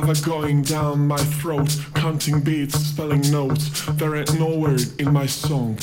[0.00, 1.76] Lava going down my throat.
[1.92, 3.84] Counting beats, spelling notes.
[3.94, 5.76] There ain't no word in my song.